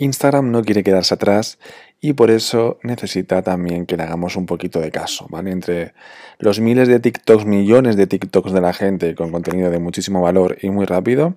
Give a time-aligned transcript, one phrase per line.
[0.00, 1.58] Instagram no quiere quedarse atrás
[2.00, 5.50] y por eso necesita también que le hagamos un poquito de caso, ¿vale?
[5.50, 5.92] Entre
[6.38, 10.56] los miles de TikToks, millones de TikToks de la gente con contenido de muchísimo valor
[10.62, 11.36] y muy rápido,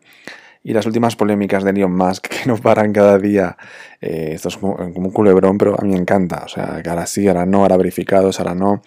[0.64, 3.58] y las últimas polémicas de Elon Musk que no paran cada día,
[4.02, 7.06] eh, esto es como, un culebrón, pero a mí me encanta, o sea, que ahora
[7.06, 8.82] sí, ahora no, ahora verificados, ahora no,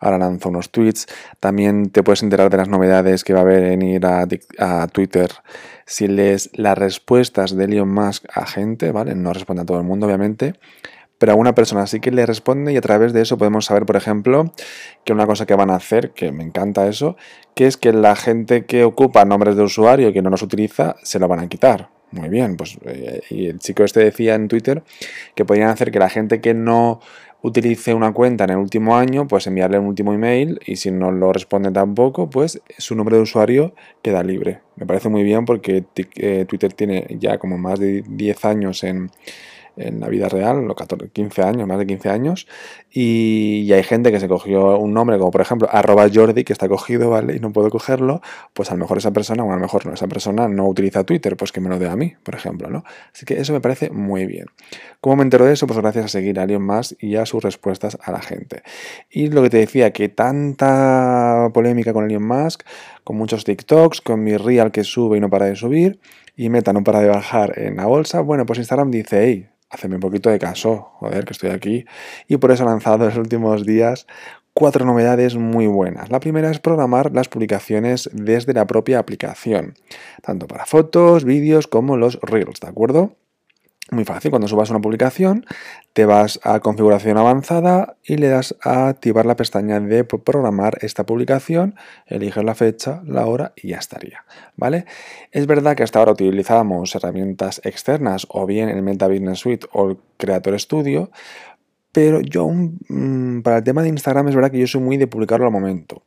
[0.00, 1.06] ahora lanzo unos tweets,
[1.40, 5.30] también te puedes enterar de las novedades que va a haber en ir a, Twitter
[5.84, 9.14] si lees las respuestas de Elon Musk a gente, ¿vale?
[9.14, 10.54] No responde a todo el mundo, obviamente,
[11.18, 13.86] pero a una persona sí que le responde y a través de eso podemos saber,
[13.86, 14.52] por ejemplo,
[15.04, 17.16] que una cosa que van a hacer, que me encanta eso,
[17.54, 21.18] que es que la gente que ocupa nombres de usuario que no los utiliza, se
[21.18, 21.95] lo van a quitar.
[22.16, 24.82] Muy bien, pues eh, y el chico este decía en Twitter
[25.34, 27.00] que podrían hacer que la gente que no
[27.42, 31.12] utilice una cuenta en el último año, pues enviarle un último email y si no
[31.12, 34.60] lo responde tampoco, pues su nombre de usuario queda libre.
[34.76, 35.84] Me parece muy bien porque
[36.16, 39.10] eh, Twitter tiene ya como más de 10 años en,
[39.76, 42.46] en la vida real, los 14, 15 años, más de 15 años,
[42.90, 46.68] y, hay gente que se cogió un nombre, como por ejemplo arroba Jordi, que está
[46.68, 47.36] cogido, ¿vale?
[47.36, 48.22] Y no puedo cogerlo,
[48.54, 51.04] pues a lo mejor esa persona, o a lo mejor no, esa persona no utiliza
[51.04, 52.84] Twitter, pues que me lo dé a mí, por ejemplo, ¿no?
[53.12, 54.46] Así que eso me parece muy bien.
[55.00, 55.66] ¿Cómo me entero de eso?
[55.66, 58.62] Pues gracias a seguir a Elon Musk y a sus respuestas a la gente.
[59.10, 62.62] Y lo que te decía, que tanta polémica con Elon Musk,
[63.04, 66.00] con muchos TikToks, con mi Real que sube y no para de subir,
[66.36, 69.96] y Meta no para de bajar en la bolsa, bueno, pues Instagram dice, hey, haceme
[69.96, 71.84] un poquito de caso, joder, que estoy aquí.
[72.28, 74.06] Y por eso he lanzado en los últimos días
[74.54, 76.10] cuatro novedades muy buenas.
[76.10, 79.74] La primera es programar las publicaciones desde la propia aplicación,
[80.22, 83.16] tanto para fotos, vídeos como los reels, ¿de acuerdo?
[83.92, 85.46] Muy fácil, cuando subas una publicación,
[85.92, 91.06] te vas a configuración avanzada y le das a activar la pestaña de programar esta
[91.06, 91.76] publicación,
[92.06, 94.24] eliges la fecha, la hora y ya estaría,
[94.56, 94.86] ¿vale?
[95.30, 99.90] Es verdad que hasta ahora utilizábamos herramientas externas o bien el Meta Business Suite o
[99.90, 101.12] el Creator Studio,
[101.92, 105.06] pero yo mm, para el tema de Instagram es verdad que yo soy muy de
[105.06, 106.02] publicarlo al momento.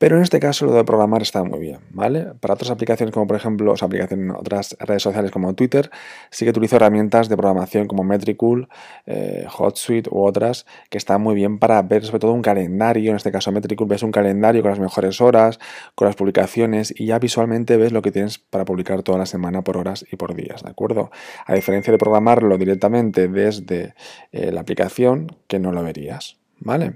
[0.00, 2.28] Pero en este caso lo de programar está muy bien, ¿vale?
[2.40, 5.90] Para otras aplicaciones como por ejemplo, o aplicaciones otras redes sociales como Twitter,
[6.30, 8.70] sí que utilizo herramientas de programación como Metricool,
[9.04, 13.16] eh, HotSuite u otras que están muy bien para ver sobre todo un calendario, en
[13.16, 15.60] este caso Metricool ves un calendario con las mejores horas,
[15.94, 19.60] con las publicaciones y ya visualmente ves lo que tienes para publicar toda la semana
[19.62, 21.10] por horas y por días, ¿de acuerdo?
[21.44, 23.92] A diferencia de programarlo directamente desde
[24.32, 26.39] eh, la aplicación, que no lo verías.
[26.60, 26.94] ¿Vale?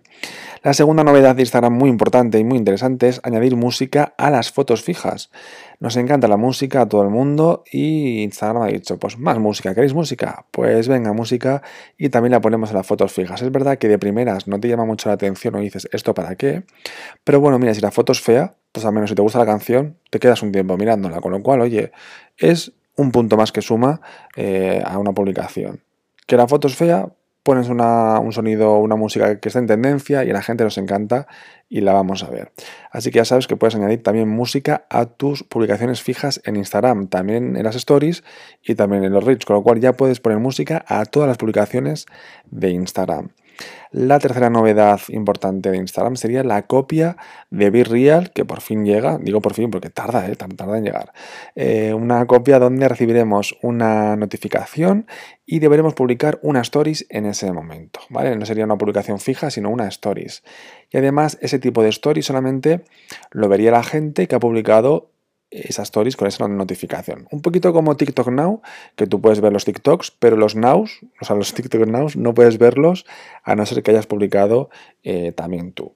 [0.63, 4.51] La segunda novedad de Instagram muy importante y muy interesante es añadir música a las
[4.51, 5.31] fotos fijas.
[5.81, 9.75] Nos encanta la música a todo el mundo y Instagram ha dicho, pues más música,
[9.75, 10.47] ¿queréis música?
[10.51, 11.63] Pues venga, música
[11.99, 13.43] y también la ponemos en las fotos fijas.
[13.43, 16.37] Es verdad que de primeras no te llama mucho la atención o dices, ¿esto para
[16.37, 16.65] qué?
[17.25, 19.47] Pero bueno, mira, si la foto es fea, pues al menos si te gusta la
[19.47, 21.93] canción, te quedas un tiempo mirándola, con lo cual, oye,
[22.39, 24.01] es un punto más que suma
[24.37, 25.83] eh, a una publicación.
[26.27, 27.09] Que la foto es fea,
[27.45, 31.29] pones un sonido, una música que está en tendencia y a la gente nos encanta
[31.69, 32.53] y la vamos a ver.
[32.91, 37.09] Así que ya sabes que puedes añadir también música a tus publicaciones fijas en Instagram,
[37.09, 38.25] también en las stories
[38.63, 41.37] y también en los reels, con lo cual ya puedes poner música a todas las
[41.37, 42.07] publicaciones
[42.51, 43.29] de Instagram.
[43.91, 47.17] La tercera novedad importante de Instagram sería la copia
[47.51, 47.85] de Be
[48.35, 50.35] que por fin llega, digo por fin porque tarda, ¿eh?
[50.35, 51.13] tarda en llegar.
[51.55, 55.07] Eh, una copia donde recibiremos una notificación
[55.47, 58.35] y deberemos publicar una stories en ese momento, ¿vale?
[58.37, 60.43] No sería una publicación fija, sino una stories.
[60.91, 62.83] Y además, ese tipo de stories solamente
[63.31, 65.14] lo vería la gente que ha publicado
[65.55, 67.27] esas stories con esa notificación.
[67.31, 68.63] Un poquito como TikTok Now,
[68.97, 72.35] que tú puedes ver los TikToks, pero los Nows, o sea, los TikTok Nows, no
[72.35, 73.07] puedes verlos
[73.43, 74.71] a no ser que hayas publicado
[75.03, 75.95] eh, también tú.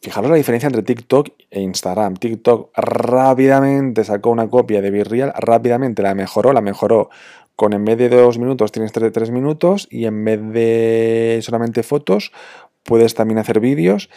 [0.00, 2.14] Fijaros la diferencia entre TikTok e Instagram.
[2.14, 7.10] TikTok rápidamente sacó una copia de Virreal, rápidamente la mejoró, la mejoró
[7.56, 11.82] con en vez de dos minutos tienes tres, tres minutos y en vez de solamente
[11.82, 12.30] fotos
[12.82, 14.10] puedes también hacer vídeos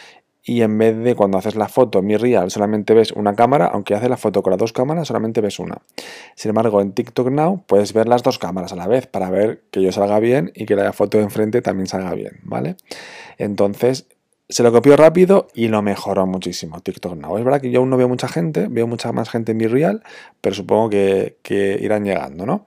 [0.44, 3.66] y en vez de cuando haces la foto en mi real solamente ves una cámara,
[3.66, 5.78] aunque haces la foto con las dos cámaras solamente ves una.
[6.34, 9.62] Sin embargo, en TikTok Now puedes ver las dos cámaras a la vez para ver
[9.70, 12.76] que yo salga bien y que la foto de enfrente también salga bien, ¿vale?
[13.38, 14.06] Entonces,
[14.48, 17.38] se lo copió rápido y lo mejoró muchísimo TikTok Now.
[17.38, 19.68] Es verdad que yo aún no veo mucha gente, veo mucha más gente en mi
[19.68, 20.02] real,
[20.40, 22.66] pero supongo que, que irán llegando, ¿no?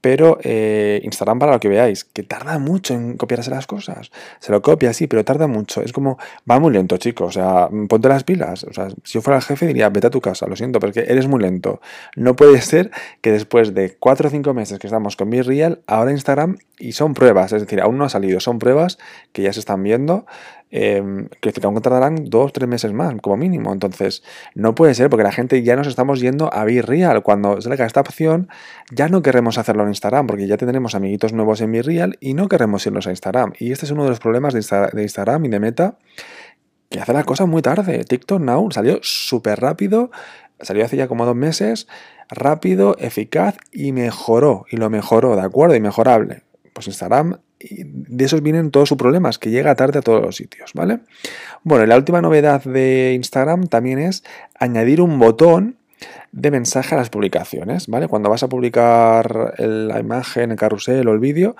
[0.00, 4.10] Pero eh, Instagram, para lo que veáis, que tarda mucho en copiarse las cosas.
[4.38, 5.82] Se lo copia, sí, pero tarda mucho.
[5.82, 6.18] Es como,
[6.48, 7.28] va muy lento, chicos.
[7.28, 8.64] O sea, ponte las pilas.
[8.64, 11.00] O sea, si yo fuera el jefe diría, vete a tu casa, lo siento, porque
[11.08, 11.80] eres muy lento.
[12.16, 12.90] No puede ser
[13.20, 17.14] que después de 4 o 5 meses que estamos con Real, ahora Instagram, y son
[17.14, 18.98] pruebas, es decir, aún no ha salido, son pruebas
[19.32, 20.26] que ya se están viendo,
[20.70, 23.72] eh, que aún tardarán dos, tres meses más, como mínimo.
[23.72, 24.22] Entonces,
[24.54, 27.22] no puede ser, porque la gente ya nos estamos yendo a Be Real.
[27.22, 28.48] Cuando salga esta opción,
[28.90, 32.34] ya no queremos hacerlo en Instagram, porque ya tendremos amiguitos nuevos en Be Real y
[32.34, 33.52] no queremos irnos a Instagram.
[33.58, 35.98] Y este es uno de los problemas de, de Instagram y de Meta,
[36.90, 38.04] que hace la cosa muy tarde.
[38.04, 40.10] TikTok Now salió súper rápido,
[40.60, 41.88] salió hace ya como dos meses,
[42.28, 45.74] rápido, eficaz y mejoró, y lo mejoró, ¿de acuerdo?
[45.74, 46.42] Y mejorable.
[46.72, 50.72] Pues Instagram de esos vienen todos sus problemas, que llega tarde a todos los sitios,
[50.74, 51.00] ¿vale?
[51.64, 54.24] Bueno, y la última novedad de Instagram también es
[54.58, 55.76] añadir un botón
[56.30, 58.06] de mensaje a las publicaciones, ¿vale?
[58.06, 61.56] Cuando vas a publicar la imagen, el carrusel o el vídeo,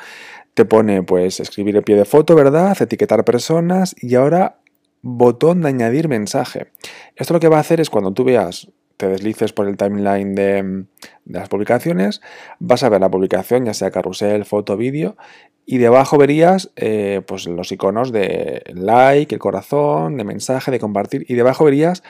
[0.54, 2.76] te pone pues escribir el pie de foto, ¿verdad?
[2.80, 4.58] Etiquetar personas y ahora
[5.02, 6.68] botón de añadir mensaje.
[7.16, 8.68] Esto lo que va a hacer es cuando tú veas
[8.98, 10.62] te deslices por el timeline de,
[11.24, 12.20] de, las publicaciones,
[12.58, 15.16] vas a ver la publicación, ya sea carrusel, foto, vídeo,
[15.70, 21.26] y debajo verías eh, pues los iconos de like, el corazón, de mensaje, de compartir.
[21.28, 22.02] Y debajo verías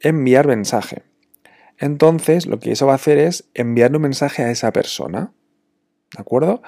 [0.00, 1.02] enviar mensaje.
[1.78, 5.32] Entonces lo que eso va a hacer es enviarle un mensaje a esa persona.
[6.14, 6.60] ¿De acuerdo?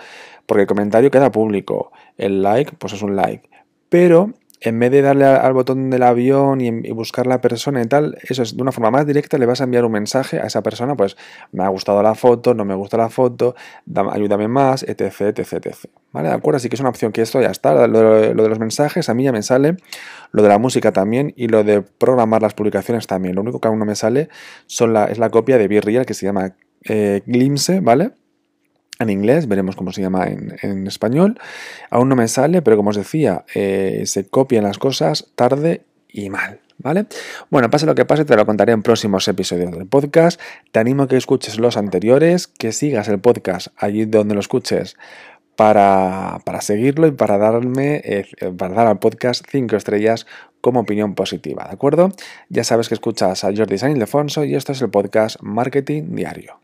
[0.47, 1.93] Porque el comentario queda público.
[2.17, 3.51] El like, pues es un like.
[3.91, 8.19] Pero en vez de darle al botón del avión y, buscar la persona y tal,
[8.23, 10.63] eso es de una forma más directa, le vas a enviar un mensaje a esa
[10.63, 11.17] persona, pues
[11.53, 13.55] me ha gustado la foto, no me gusta la foto,
[14.11, 15.77] ayúdame más, etc, etc, etc.
[16.13, 16.29] ¿Vale?
[16.29, 16.57] ¿De acuerdo?
[16.57, 17.87] Así que es una opción que esto ya está.
[17.87, 19.77] Lo, de los mensajes a mí ya me sale,
[20.33, 23.35] lo de la música también y lo de programar las publicaciones también.
[23.35, 24.29] Lo único que aún no me sale
[24.67, 28.13] son la, es la copia de Virreal que se llama eh, Glimpse, ¿vale?
[28.99, 31.39] En inglés, veremos cómo se llama en, español.
[31.91, 36.31] Aún no me sale, pero como os decía, eh, se copian las cosas tarde y
[36.31, 36.61] mal.
[36.81, 37.07] ¿Vale?
[37.51, 40.41] Bueno, pase lo que pase, te lo contaré en próximos episodios del podcast.
[40.71, 44.97] Te animo a que escuches los anteriores, que sigas el podcast allí donde lo escuches
[45.57, 50.25] para, seguirlo y para darme, eh, para dar al podcast 5 estrellas
[50.61, 52.13] como opinión positiva, ¿de acuerdo?
[52.49, 56.61] Ya sabes que escuchas a Jordi San Ildefonso y esto es el podcast Marketing Diario.